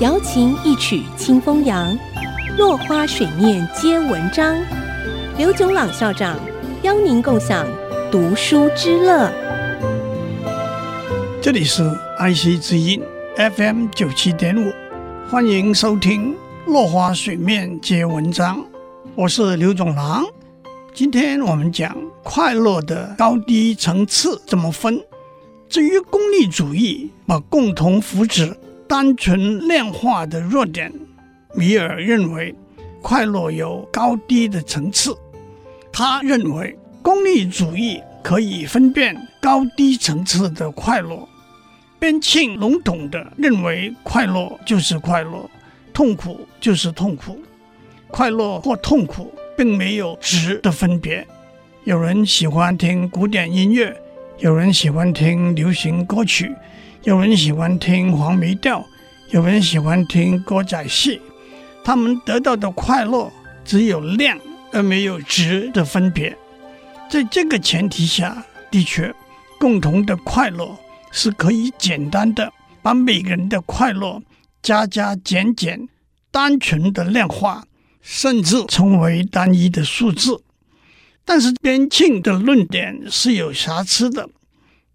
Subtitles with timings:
[0.00, 1.96] 瑶琴一曲清风扬，
[2.56, 4.56] 落花水面皆文章。
[5.36, 6.38] 刘炯朗校长
[6.82, 7.66] 邀您共享
[8.10, 9.30] 读书之乐。
[11.40, 11.82] 这里是
[12.18, 13.00] IC 之音
[13.36, 14.72] FM 九七点五，
[15.30, 16.32] 欢迎收听
[16.66, 18.58] 《落花水面皆文章》，
[19.14, 20.24] 我是刘炯朗。
[20.94, 25.00] 今天我们讲快乐的高低层次怎么分。
[25.68, 28.54] 至于功利主义把共同福祉
[28.92, 30.92] 单纯量化的弱点，
[31.54, 32.54] 米尔认为
[33.00, 35.16] 快乐有高低的层次。
[35.90, 41.26] 他认为功利主义可以分辨高低层次的快乐。
[41.98, 45.48] 边沁笼统地认为快乐就是快乐，
[45.94, 47.40] 痛苦就是痛苦。
[48.08, 51.26] 快乐或痛苦并没有质的分别。
[51.84, 53.96] 有人喜欢听古典音乐，
[54.36, 56.52] 有人喜欢听流行歌曲，
[57.04, 58.86] 有人喜欢听黄梅调。
[59.30, 61.20] 有人喜欢听歌仔戏，
[61.82, 63.32] 他们得到的快乐
[63.64, 64.38] 只有量
[64.72, 66.36] 而没有质的分别。
[67.10, 69.12] 在这个前提下，的确，
[69.58, 70.76] 共同的快乐
[71.10, 74.22] 是可以简单的把每个人的快乐
[74.62, 75.88] 加加减减，
[76.30, 77.64] 单纯的量化，
[78.00, 80.40] 甚至成为单一的数字。
[81.24, 84.28] 但是边沁的论点是有瑕疵的。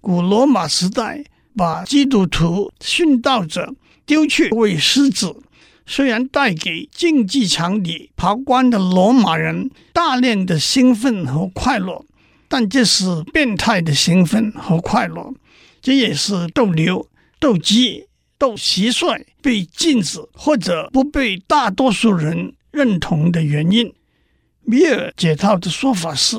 [0.00, 1.22] 古罗马时代
[1.56, 3.74] 把基督徒殉道者
[4.06, 5.36] 丢去喂狮子，
[5.86, 12.04] 虽然带给竞技场里旁观的罗马人大量的兴奋和快乐，
[12.48, 15.32] 但这是变态的兴奋和快乐。
[15.80, 17.08] 这也是斗牛、
[17.40, 18.06] 斗鸡、
[18.38, 23.92] 斗蟋蟀被禁止或者不被大多数人认同的原因。
[24.64, 26.36] 米尔解套的说法是：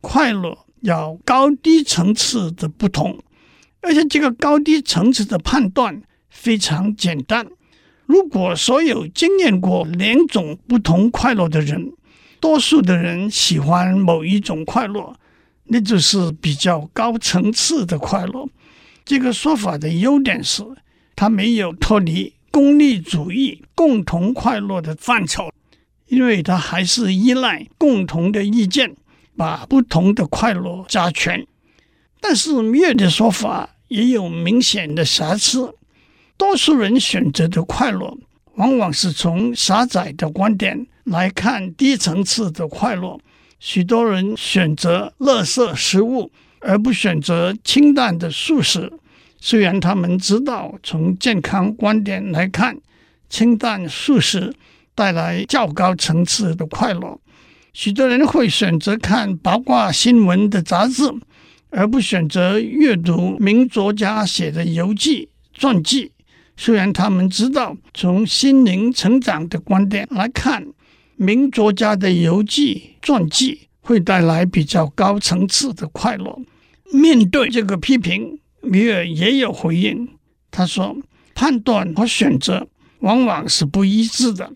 [0.00, 3.18] 快乐有高低层次的不同，
[3.86, 6.02] 而且这个高低层次的判断。
[6.28, 7.46] 非常简单。
[8.04, 11.92] 如果所有经验过两种不同快乐的人，
[12.38, 15.16] 多数的人喜欢某一种快乐，
[15.64, 18.46] 那就是比较高层次的快乐。
[19.04, 20.62] 这个说法的优点是，
[21.16, 25.50] 它没有脱离功利主义共同快乐的范畴，
[26.08, 28.94] 因为它还是依赖共同的意见，
[29.36, 31.46] 把不同的快乐加权。
[32.20, 35.74] 但是米尔的说法也有明显的瑕疵。
[36.36, 38.16] 多数人选择的快乐，
[38.56, 43.18] 往往是从狭窄的观点来看低层次的快乐。
[43.58, 46.30] 许多人选择垃圾食物，
[46.60, 48.92] 而不选择清淡的素食。
[49.40, 52.76] 虽然他们知道从健康观点来看，
[53.30, 54.54] 清淡素食
[54.94, 57.18] 带来较高层次的快乐。
[57.72, 61.02] 许多人会选择看八卦新闻的杂志，
[61.70, 66.12] 而不选择阅读名作家写的游记、传记。
[66.56, 70.66] 虽然他们知道，从心灵成长的观点来看，
[71.16, 76.38] 名作家的游记、传记会带来比较高层次的快乐。
[76.92, 80.08] 面对这个批评，米尔也有回应。
[80.50, 80.96] 他说
[81.34, 82.66] ：“判断和选择
[83.00, 84.50] 往往是不一致的。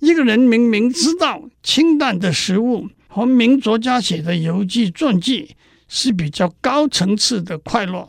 [0.00, 5.56] 一个人明明知道清淡的食物和名作家写的游记、传记
[5.88, 8.06] 是比较高层次的快乐。”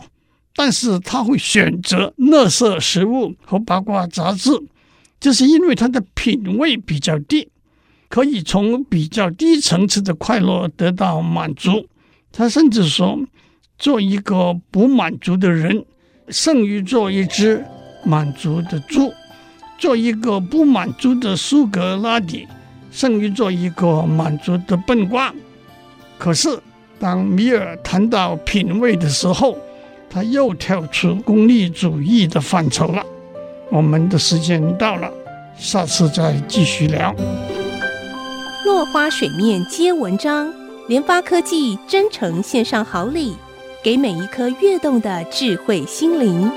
[0.55, 4.51] 但是他会选择垃圾食物和八卦杂志，
[5.17, 7.47] 这是因为他的品味比较低，
[8.09, 11.87] 可以从比较低层次的快乐得到满足。
[12.33, 13.19] 他甚至说，
[13.77, 15.85] 做一个不满足的人，
[16.27, 17.63] 胜于做一只
[18.03, 19.13] 满足的猪；
[19.77, 22.45] 做一个不满足的苏格拉底，
[22.91, 25.33] 胜于做一个满足的笨瓜。
[26.17, 26.59] 可是，
[26.99, 29.57] 当米尔谈到品味的时候，
[30.09, 33.01] 他又跳出功利主义的范畴了。
[33.69, 35.09] 我们的时间到了，
[35.57, 37.15] 下次再继续聊。
[38.65, 40.53] 落花水面皆文章，
[40.87, 43.37] 联发科技真诚献上好礼，
[43.81, 46.51] 给每一颗跃动的智慧心灵。